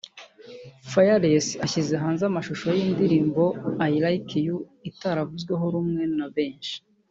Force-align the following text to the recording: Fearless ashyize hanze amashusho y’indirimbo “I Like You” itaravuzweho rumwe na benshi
Fearless 0.91 1.47
ashyize 1.65 1.93
hanze 2.03 2.21
amashusho 2.25 2.67
y’indirimbo 2.79 3.43
“I 3.89 3.93
Like 4.03 4.31
You” 4.45 4.57
itaravuzweho 4.89 5.65
rumwe 5.73 6.03
na 6.17 6.27
benshi 6.35 6.75